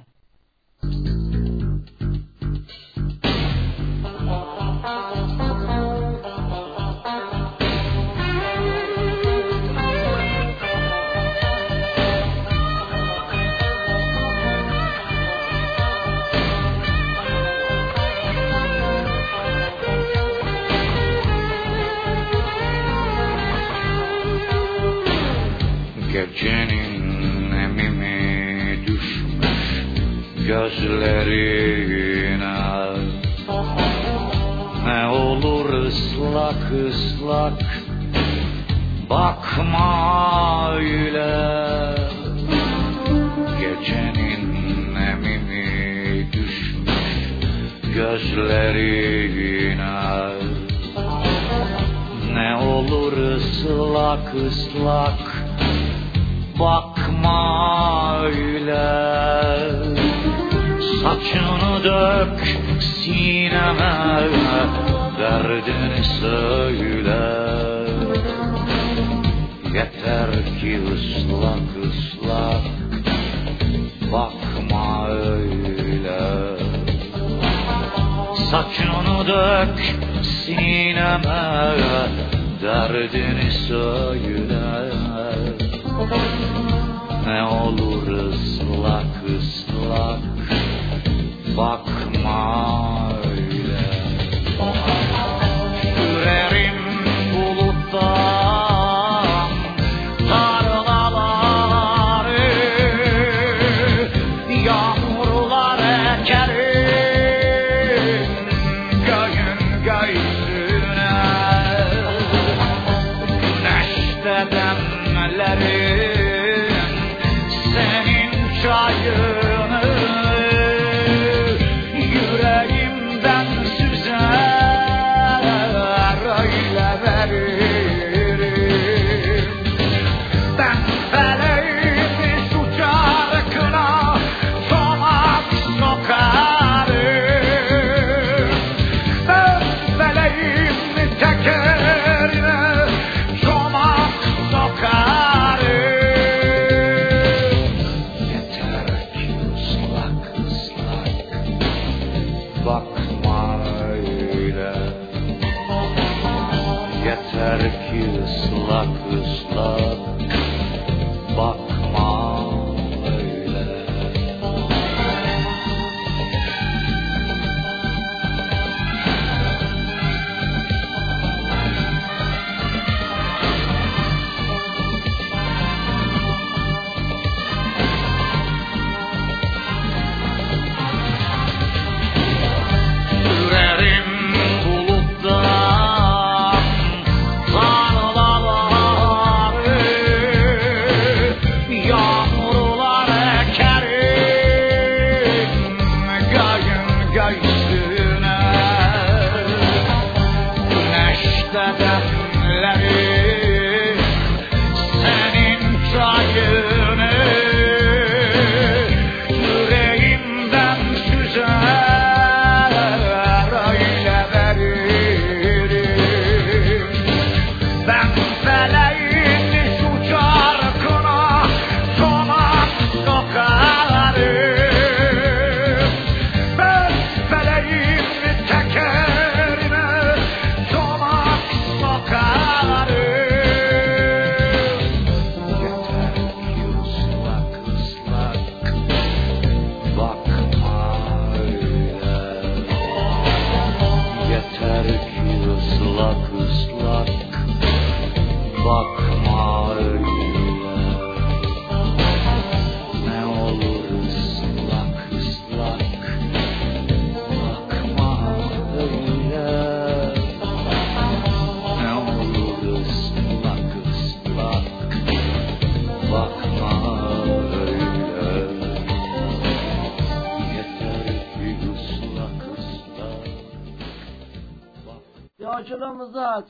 Gecenin 26.18 27.52
emimi 27.52 28.88
düşmüş 28.88 29.86
gözlerine 30.48 31.78
Ne 34.86 35.08
olur 35.08 35.74
ıslak 35.74 36.72
ıslak 36.88 37.62
bakma 39.10 40.72
öyle. 40.74 41.96
Gecenin 43.60 44.96
emimi 44.96 46.28
düşmüş 46.34 47.08
gözlerine 47.96 49.38
Ne 52.34 52.56
olur 52.56 53.14
ıslak 53.18 54.36
ıslak 54.36 55.27
bakma 56.60 58.20
öyle. 58.24 58.88
Saçını 61.04 61.84
dök 61.84 62.58
sineme 62.82 64.20
Derdini 65.20 66.04
söyle. 66.22 67.48
Yeter 69.74 70.30
ki 70.62 70.80
ıslak 70.94 71.70
ıslak 71.88 72.64
Bakma 74.12 75.08
öyle. 75.10 76.20
Saçını 78.52 79.28
dök 79.28 79.96
sineme 80.24 81.76
Derdini 82.62 83.52
söyle 83.52 85.07
ne 87.26 87.44
olur 87.44 88.08
ıslak 88.08 89.24
ıslak. 89.38 90.22
Bakma 91.58 92.97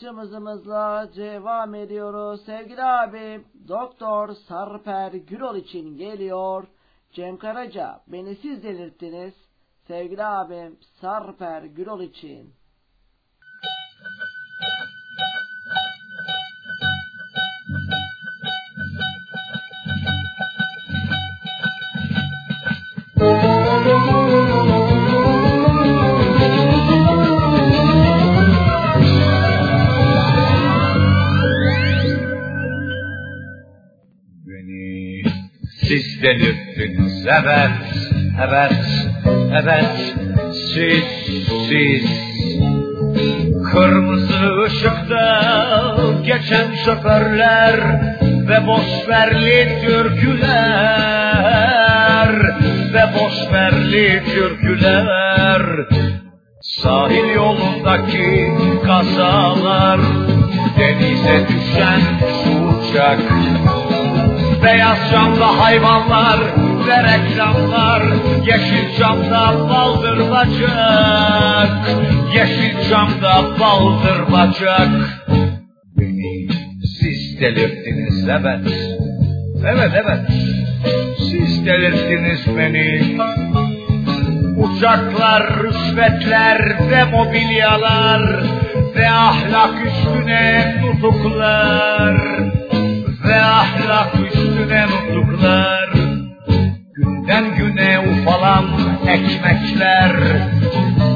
Cımızımızla 0.08 1.10
devam 1.16 1.76
ediyoruz. 1.76 2.42
Sevgili 2.46 2.84
abim 2.84 3.46
Doktor 3.68 4.34
Sarper 4.48 5.12
Gürol 5.12 5.56
için 5.56 5.98
geliyor. 5.98 6.68
Cem 7.12 7.38
Karaca 7.38 8.02
beni 8.08 8.36
siz 8.36 8.64
delirttiniz. 8.64 9.34
Sevgili 9.88 10.26
abim 10.26 10.78
Sarper 11.02 11.64
Gürol 11.64 12.02
için. 12.02 12.54
Siz 36.18 36.24
delirttiniz 36.24 37.26
evet, 37.26 37.72
evet, 38.48 38.74
evet. 39.52 40.16
Siz, 40.54 41.04
siz. 41.70 42.06
Kırmızı 43.72 44.64
ışıkta 44.66 45.42
geçen 46.26 46.76
şoförler 46.86 47.76
Ve 48.22 48.68
boşverli 48.68 49.82
türküler 49.86 50.38
Ve 52.94 53.06
boşverli 53.20 54.24
türküler. 54.26 55.62
Sahil 56.62 57.30
yolundaki 57.36 58.54
kazalar 58.86 60.00
Denize 60.80 61.48
düşen 61.48 62.02
uçak 62.70 63.20
Beyaz 64.68 65.12
camda 65.12 65.60
hayvanlar 65.60 66.40
ve 66.88 67.04
reklamlar. 67.04 68.04
Yeşil 68.46 69.00
camda 69.00 69.70
baldır 69.70 70.32
bacak. 70.32 71.72
Yeşil 72.36 72.90
camda 72.90 73.60
baldır 73.60 74.32
bacak. 74.32 74.90
Beni 75.98 76.48
siz 77.00 77.42
delirttiniz 77.42 78.30
evet. 78.30 78.74
Evet 79.66 79.92
evet. 79.94 80.20
Siz 81.18 81.66
delirttiniz 81.66 82.58
beni. 82.58 83.18
Uçaklar, 84.58 85.64
rüşvetler 85.64 86.90
ve 86.92 87.04
mobilyalar 87.04 88.44
Ve 88.96 89.10
ahlak 89.10 89.74
üstüne 89.86 90.76
nutuklar 90.82 92.18
Ve 93.28 93.42
ahlak 93.42 94.16
üstüne 94.26 94.47
nutuklar 94.66 95.90
Günden 96.96 97.56
güne 97.58 98.00
ufalan 98.00 98.66
ekmekler. 99.08 100.12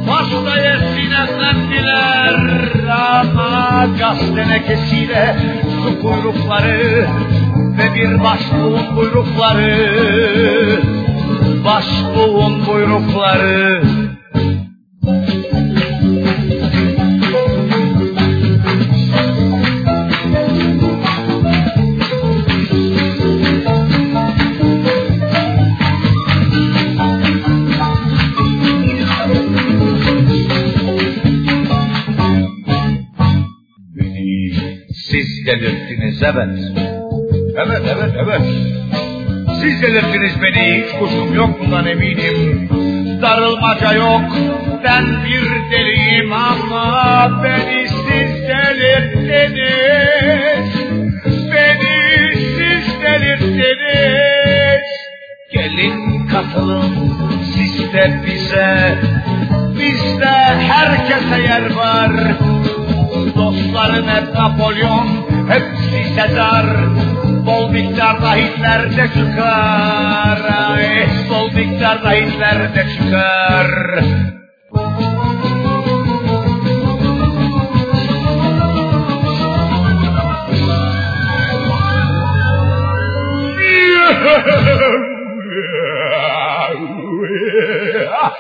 Başta 0.07 0.61
yesin 0.61 1.11
efendiler 1.11 2.35
Ama 2.89 3.87
gaz 3.99 4.19
tenekesiyle 4.35 5.35
su 5.83 6.01
kuyrukları 6.01 7.07
Ve 7.77 7.95
bir 7.95 8.23
başbuğun 8.23 8.97
buyrukları 8.97 10.79
Başbuğun 11.65 12.67
buyrukları 12.67 13.83
siz 35.41 35.47
delirttiniz 35.47 36.23
evet. 36.23 36.59
Evet 37.55 37.81
evet 37.95 38.13
evet. 38.23 38.41
Siz 39.61 39.81
delirttiniz 39.81 40.41
beni 40.41 40.83
hiç 40.83 40.91
kuşkum 40.99 41.33
yok 41.33 41.59
bundan 41.59 41.85
eminim. 41.85 42.69
Darılmaca 43.21 43.93
yok 43.93 44.21
ben 44.83 45.05
bir 45.25 45.71
deliyim 45.71 46.33
ama 46.33 47.43
beni 47.43 47.87
siz 47.87 48.47
delirttiniz. 48.47 49.61
Beni 51.25 52.35
siz 52.35 53.01
delirttiniz. 53.01 54.87
Gelin 55.51 56.27
katılın 56.27 56.95
siz 57.55 57.93
de 57.93 58.19
bize. 58.25 58.97
Bizde 59.79 60.35
herkese 60.67 61.41
yer 61.41 61.75
var. 61.75 62.11
Dostların 63.41 64.07
hep 64.07 64.33
Napolyon, 64.33 65.07
hepsi 65.49 66.01
Sezar. 66.15 66.65
Bol 67.45 67.69
miktarda 67.69 68.35
Hitler 68.35 68.97
de 68.97 69.05
çıkar. 69.15 70.39
Ay, 70.69 71.07
bol 71.29 71.47
miktarda 71.53 72.11
Hitler 72.11 72.75
de 72.75 72.83
çıkar. 72.93 73.69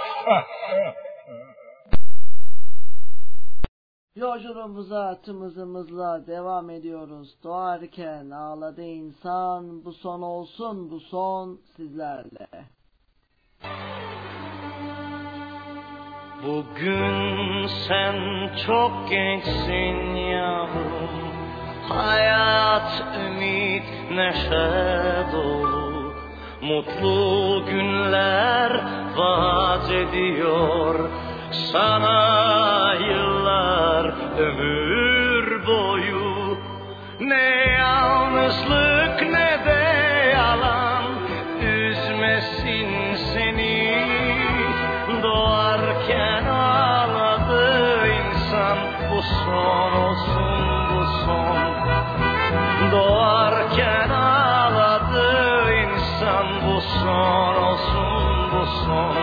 Yolculuğumuza 4.21 5.21
tımızımızla 5.21 6.27
devam 6.27 6.69
ediyoruz. 6.69 7.35
Doğarken 7.43 8.29
ağladı 8.29 8.81
insan, 8.81 9.85
bu 9.85 9.93
son 9.93 10.21
olsun, 10.21 10.91
bu 10.91 10.99
son 10.99 11.59
sizlerle. 11.75 12.47
Bugün 16.43 17.67
sen 17.87 18.15
çok 18.67 19.09
gençsin 19.09 20.15
yavrum 20.15 21.09
Hayat, 21.89 23.03
ümit, 23.25 23.83
neşe 24.11 25.25
dolu 25.33 26.13
Mutlu 26.61 27.65
günler 27.65 28.71
vaat 29.17 29.91
ediyor 29.91 31.09
Sana 31.51 32.93
yıllar 32.93 33.30
ömür 34.39 35.67
boyu. 35.67 36.57
Ne 37.19 37.75
yalnızlık 37.79 39.21
ne 39.21 39.65
de 39.65 39.83
yalan. 40.33 41.03
Üzmesin 41.61 43.15
seni. 43.33 44.05
Doğarken 45.23 46.45
ağladı 46.45 48.07
insan. 48.07 48.77
Bu 49.11 49.21
son 49.21 49.91
olsun 49.93 50.89
bu 50.91 51.05
son. 51.25 51.57
Doğarken 52.91 54.09
ağladı 54.09 55.73
insan. 55.73 56.45
Bu 56.67 56.81
son 56.81 57.55
olsun 57.55 58.51
bu 58.51 58.65
son 58.65 59.15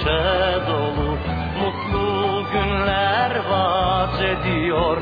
neşe 0.00 0.66
dolu 0.68 1.18
Mutlu 1.60 2.44
günler 2.52 3.30
vaat 3.50 4.22
ediyor. 4.22 4.96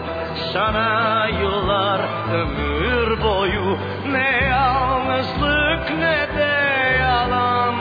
Sana 0.52 1.26
yıllar 1.40 2.00
ömür 2.34 3.22
boyu 3.22 3.78
Ne 4.12 4.46
yalnızlık 4.50 5.90
ne 5.98 6.38
de 6.38 6.96
yalan 7.00 7.74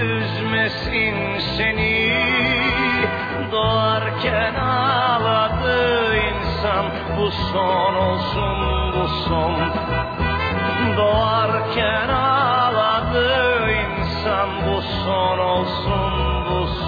Üzmesin 0.00 1.38
seni. 1.56 2.10
Doğarken 3.52 4.54
ağladı 4.54 6.16
insan 6.16 6.84
Bu 7.18 7.30
son 7.30 7.94
olsun 7.94 8.58
bu 8.92 9.08
son 9.08 9.79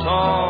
bu 0.04 0.41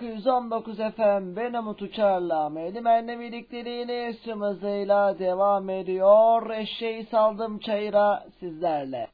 1919 0.00 0.76
FM. 0.76 1.36
Ben 1.36 1.54
Umut 1.54 1.82
Uçar'la 1.82 2.48
Medimen'le 2.48 3.20
birlikteliğini 3.20 4.16
tüm 4.24 4.40
hızıyla 4.40 5.18
devam 5.18 5.70
ediyor. 5.70 6.50
Eşeği 6.50 7.04
saldım 7.04 7.58
çayıra 7.58 8.26
sizlerle. 8.40 9.08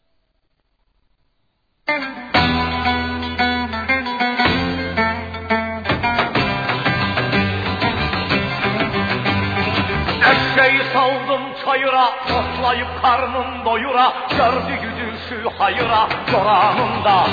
Eşeği 10.30 10.82
saldım 10.92 11.42
çayıra, 11.64 12.04
otlayıp 12.24 13.02
karnım 13.02 13.64
doyura, 13.64 14.12
gördü 14.30 14.78
güdüşü 14.82 15.48
hayıra, 15.58 16.08
çoranında. 16.30 17.26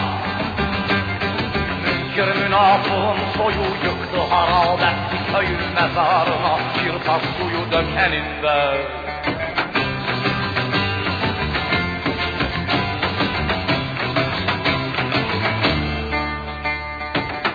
Münkir 2.15 2.35
münafığın 2.41 3.17
soyu 3.37 3.65
yıktı 3.83 4.19
harap 4.29 4.79
etti 4.79 5.31
köyün 5.31 5.73
mezarına, 5.75 6.59
bir 6.75 7.05
tas 7.05 7.21
suyu 7.37 7.71
dökeninde. 7.71 8.77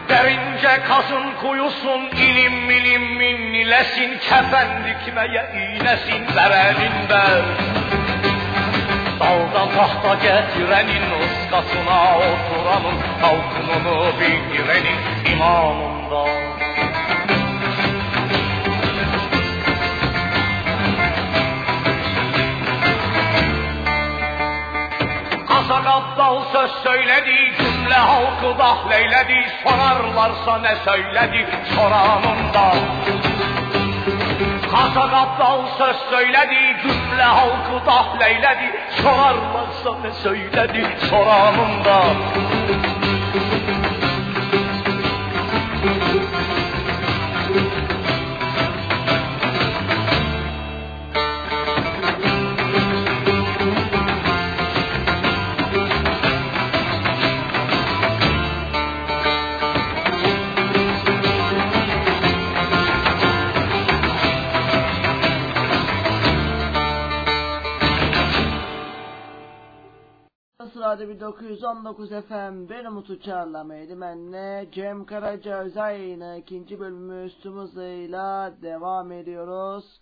Derince 0.09 0.83
kazın 0.89 1.33
kuyusun 1.43 2.01
ilim 2.17 2.55
milim 2.67 3.03
minnilesin 3.03 4.19
kefen 4.19 4.69
dikmeye 4.85 5.53
iğnesin 5.55 6.37
vereninde. 6.37 7.25
Dalda 9.21 9.69
tahta 9.77 10.15
getirenin 10.15 11.20
ıskasına 11.51 12.17
oturanın 12.17 12.99
halkımını 13.21 14.21
bildirenin 14.21 15.33
imanında. 15.33 16.25
Kazak 25.49 25.87
aptal 25.87 26.45
söz 26.53 26.71
söyledi, 26.71 27.53
cümle 27.59 27.95
halkı 27.95 28.59
dahleyledi, 28.59 29.47
sorarlarsa 29.65 30.59
ne 30.59 30.77
söyledi, 30.85 31.47
soranında. 31.75 32.75
Kazak 34.71 35.13
aptal 35.15 35.67
söz 35.79 35.97
söyledi, 35.97 36.77
cümle 36.83 37.23
halkı 37.23 37.87
dahleyledi, 37.87 38.81
sorarlarsa 39.03 39.99
ne 40.03 40.13
söyledi, 40.13 40.87
soranında. 41.11 42.03
Burası 71.21 71.33
Radyo 71.33 71.49
1919 71.49 72.09
FM. 72.11 72.69
Ben 72.69 72.85
Umut 72.85 73.11
Uçar'la 73.11 73.65
Medimen'le 73.65 74.73
Cem 74.73 75.05
Karaca 75.05 75.59
özel 75.59 76.39
ikinci 76.39 76.81
bölümü 76.81 77.25
üstüm 77.25 77.57
hızıyla 77.57 78.53
devam 78.63 79.13
ediyoruz. 79.13 80.01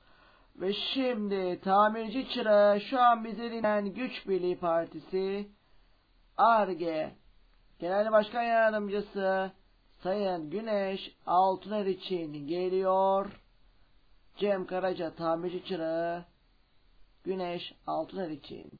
Ve 0.57 0.73
şimdi 0.73 1.61
tamirci 1.61 2.29
çırağı 2.29 2.81
şu 2.81 3.01
an 3.01 3.25
bizi 3.25 3.43
dinleyen 3.43 3.87
Güç 3.87 4.29
Birliği 4.29 4.59
Partisi 4.59 5.49
ARGE 6.37 7.15
Genel 7.79 8.13
Başkan 8.13 8.43
Yardımcısı 8.43 9.53
Sayın 10.03 10.51
Güneş 10.51 11.17
Altuner 11.27 11.87
için 11.87 12.47
geliyor. 12.47 13.41
Cem 14.37 14.67
Karaca 14.67 15.15
tamirci 15.15 15.65
çırağı 15.65 16.25
Güneş 17.25 17.73
Altuner 17.87 18.31
için. 18.31 18.71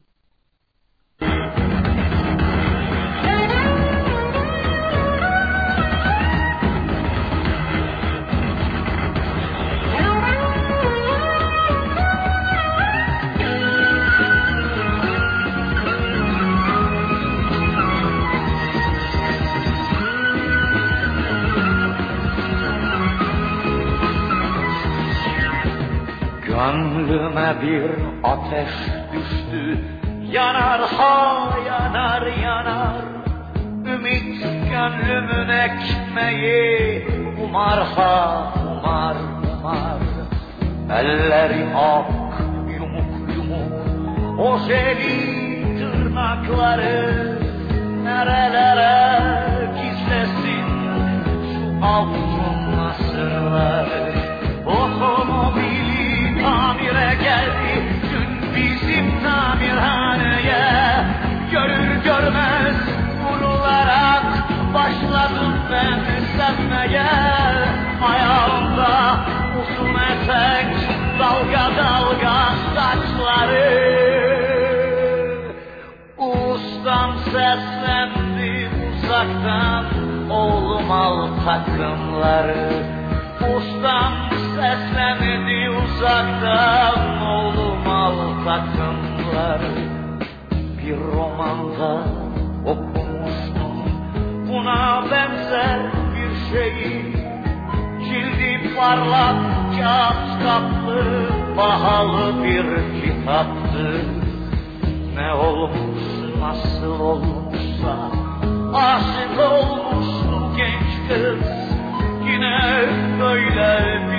Gönlüme 26.59 27.55
bir 27.63 27.91
ateş 28.23 28.69
düştü. 29.13 29.79
Yanar 30.33 30.81
ha 30.81 31.49
yanar 31.67 32.27
yanar. 32.27 33.05
Ümit 33.87 34.43
gönlümün 34.71 35.49
ekmeği. 35.49 37.07
Umar 37.45 37.87
ha 37.97 38.53
umar 38.73 39.17
umar. 39.59 39.99
Elleri 40.99 41.67
ak 41.77 42.11
yumuk 42.79 43.37
yumuk. 43.37 43.73
O 44.39 44.59
seni 44.59 45.79
tırnakları 45.79 47.39
Nerelere 48.03 48.99
gizlesin? 49.75 50.69
Şu 51.53 51.87
altın 51.87 52.79
asırları 52.79 54.13
Otomobili 54.67 55.68
Bizim 58.99 59.23
tamirhaneye 59.23 60.65
Görür 61.53 62.05
görmez 62.05 62.77
vurularak 63.23 64.25
Başladım 64.75 65.55
ben 65.73 66.01
sevmeye 66.37 67.07
Ayağımda 68.03 69.21
uzun 69.61 69.95
etek 69.95 70.67
Dalga 71.19 71.71
dalga 71.77 72.55
saçları. 72.75 73.89
Ustam 76.19 77.19
seslendi 77.19 78.71
uzaktan 78.89 79.85
Oğlum 80.31 80.91
al 80.91 81.29
takımları. 81.45 82.83
Ustam 83.57 84.38
Seslendi 84.59 85.71
uzaktan 85.71 87.23
oğlum 87.23 87.89
al 87.89 88.15
takımları. 88.45 89.75
Bir 90.79 90.97
romanda 90.97 92.03
okumuştum. 92.67 93.75
Buna 94.49 95.05
benzer 95.11 95.81
bir 96.15 96.51
şeyi. 96.51 97.17
Cildi 98.05 98.75
parlak 98.77 99.37
kağıt 99.79 100.43
kaplı 100.45 101.29
pahalı 101.57 102.45
bir 102.45 102.67
kitaptı. 103.01 104.05
Ne 105.15 105.33
olmuş 105.33 106.03
nasıl 106.41 107.01
olmuşsa. 107.01 108.11
Aşık 108.75 109.39
olmuştu 109.53 110.57
genç 110.57 111.09
kız. 111.09 111.59
Yine 112.27 112.85
böyle 113.21 113.99
bir 114.11 114.18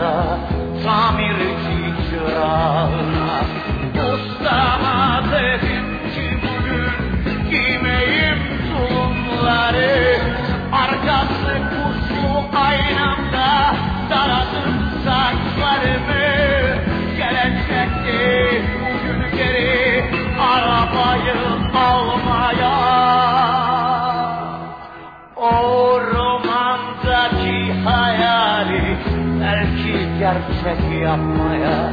durumda 0.00 0.38
tamirci 0.84 1.80
ki 6.14 6.38
bugün 6.42 7.50
giymeyim 7.50 8.38
tulumları? 8.70 10.18
Arkası 10.72 11.54
kuşlu 11.70 12.58
aynamda 12.58 13.74
taradım 14.08 14.74
saçlarımı 15.04 16.19
gerçek 30.30 31.02
yapmaya. 31.02 31.90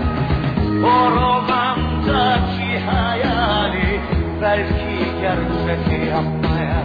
O 0.84 1.12
romandaki 1.12 2.80
hayali 2.80 4.02
belki 4.42 4.98
gerçek 5.22 6.08
yapmaya. 6.10 6.82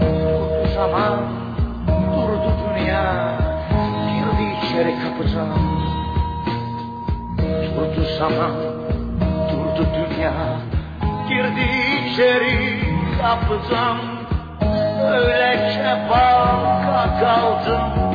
Durdu 0.00 0.68
zaman, 0.74 1.18
durdu 2.16 2.52
dünya 2.64 3.32
Girdi 4.08 4.44
içeri 4.64 4.94
kapıdan. 5.02 5.58
Durdu 7.76 8.04
zaman, 8.18 8.52
durdu 9.50 9.86
dünya 9.94 10.32
Girdi 11.28 11.68
içeri 12.06 12.80
kapıdan. 13.22 13.96
Öylece 15.12 15.96
banka 16.10 17.18
kaldım 17.20 18.11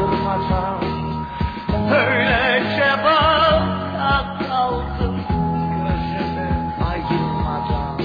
ayırmadan 0.00 0.80
Öylece 1.92 2.90
banka 3.04 4.38
kaldım 4.48 5.20
Gözümü 5.84 6.50
ayırmadan. 6.90 8.00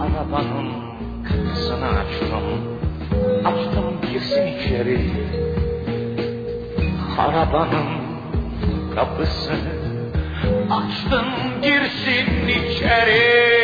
Arabanın 0.00 0.68
kapısını 1.24 1.88
açtım 1.88 2.46
Açtım 3.44 4.00
girsin 4.12 4.46
içeri. 4.46 5.10
Arabanın 7.18 7.88
kapısını 8.94 9.76
Açtım 10.70 11.26
girsin 11.62 12.48
içeri. 12.48 13.56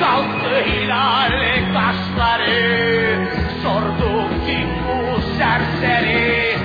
Kalktı 0.00 0.64
hilal 0.66 1.32
kaşları 1.74 3.28
Sordu 3.62 4.24
kim 4.46 4.73
serseri 5.84 6.56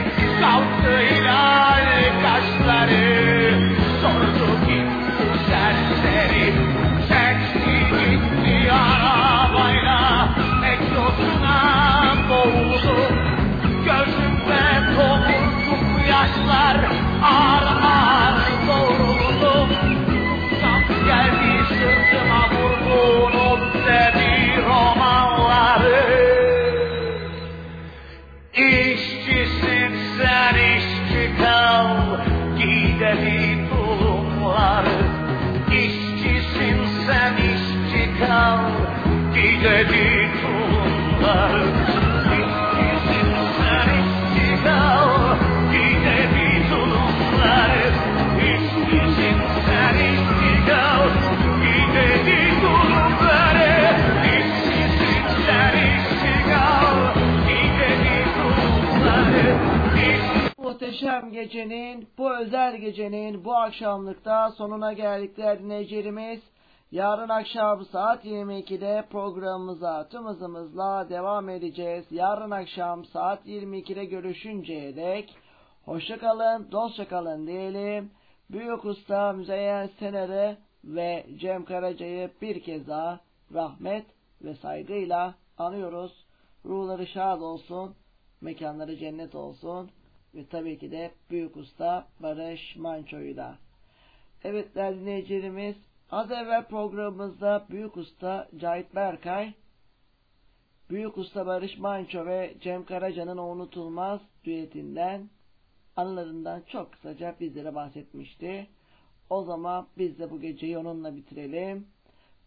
Kalktı 0.42 1.00
hilal 1.00 1.86
kaşları. 2.24 3.54
Sordu 4.02 4.48
kim 4.68 4.88
bu 5.20 5.38
serseri 5.50 6.54
Çekti 7.10 7.80
gitti 7.90 8.72
arabayla. 8.72 10.30
Egzosuna 10.72 11.58
boğuldu 12.30 12.98
Gözümde 13.86 14.64
tomurcuk 14.96 16.08
yaşlar. 16.10 16.78
Ağır 17.24 17.59
ağır 17.59 17.59
Muhteşem 61.00 61.32
gecenin, 61.32 62.08
bu 62.18 62.38
özel 62.38 62.78
gecenin 62.78 63.46
bu 63.46 63.56
akşamlıkta 63.56 64.52
sonuna 64.52 64.94
geldik 64.94 65.38
değerli 65.38 65.64
dinleyicilerimiz. 65.64 66.40
Yarın 66.92 67.30
akşam 67.30 67.86
saat 67.86 68.26
22'de 68.26 69.06
programımıza 69.12 70.08
tüm 70.10 70.26
hızımızla 70.26 71.10
devam 71.10 71.50
edeceğiz. 71.50 72.06
Yarın 72.12 72.52
akşam 72.52 73.06
saat 73.06 73.46
22'de 73.46 74.06
görüşünceye 74.06 74.96
dek 74.96 75.36
hoşça 75.86 76.20
kalın, 76.20 76.72
dostça 76.72 77.08
kalın 77.08 77.48
diyelim. 77.48 78.12
Büyük 78.50 78.86
Usta 78.86 79.34
Müzeyyen 79.34 79.90
Sener'i 80.00 80.58
ve 80.84 81.26
Cem 81.38 81.66
Karaca'yı 81.66 82.32
bir 82.42 82.64
kez 82.64 82.88
daha 82.88 83.20
rahmet 83.54 84.06
ve 84.42 84.56
saygıyla 84.56 85.34
anıyoruz. 85.58 86.26
Ruhları 86.66 87.08
şad 87.08 87.42
olsun, 87.42 87.96
mekanları 88.42 88.98
cennet 88.98 89.36
olsun 89.36 89.92
ve 90.36 90.46
tabii 90.46 90.78
ki 90.78 90.92
de 90.92 91.12
Büyük 91.30 91.58
Usta 91.58 92.08
Barış 92.20 92.76
Manço'yu 92.76 93.38
da. 93.38 93.58
Evet 94.44 94.76
değerli 94.76 95.00
dinleyicilerimiz 95.00 95.76
az 96.12 96.32
evvel 96.32 96.68
programımızda 96.68 97.66
Büyük 97.70 97.98
Usta 97.98 98.50
Cahit 98.58 98.96
Berkay 98.96 99.54
Büyük 100.90 101.18
Usta 101.18 101.46
Barış 101.46 101.78
Manço 101.78 102.26
ve 102.26 102.54
Cem 102.62 102.86
Karaca'nın 102.86 103.38
o 103.38 103.48
unutulmaz 103.50 104.22
düetinden 104.44 105.30
anılarından 105.96 106.62
çok 106.68 106.92
kısaca 106.92 107.36
bizlere 107.40 107.76
bahsetmişti. 107.76 108.68
O 109.30 109.44
zaman 109.44 109.88
biz 109.98 110.20
de 110.20 110.32
bu 110.32 110.42
geceyi 110.42 110.78
onunla 110.78 111.16
bitirelim. 111.16 111.88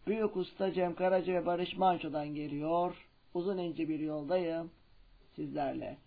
Büyük 0.07 0.37
Usta 0.37 0.73
Cem 0.73 0.95
Karaca 0.95 1.33
ve 1.33 1.45
Barış 1.45 1.77
Manço'dan 1.77 2.27
geliyor. 2.27 3.07
Uzun 3.33 3.57
ince 3.57 3.89
bir 3.89 3.99
yoldayım 3.99 4.71
sizlerle. 5.35 5.97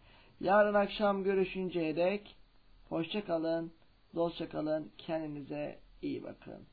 Yarın 0.41 0.75
akşam 0.75 1.25
görüşünceye 1.25 1.97
dek 1.97 2.37
hoşça 2.89 3.25
kalın, 3.25 3.73
dostça 4.15 4.49
kalın, 4.49 4.93
kendinize 4.99 5.79
iyi 6.03 6.23
bakın. 6.25 6.67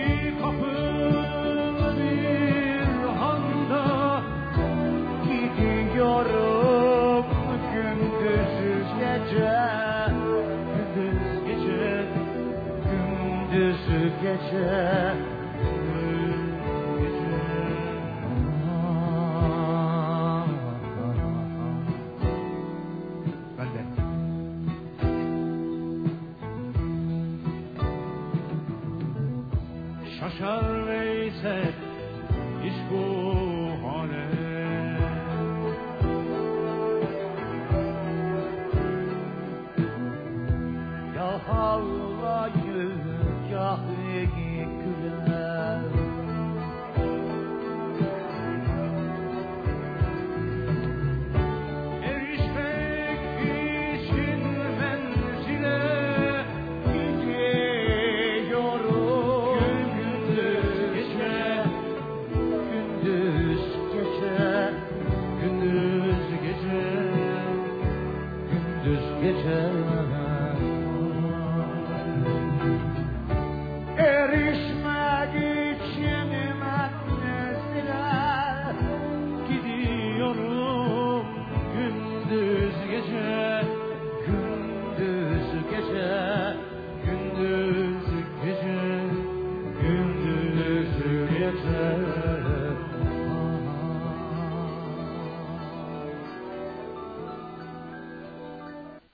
İki 0.00 0.38
kapılı 0.42 0.89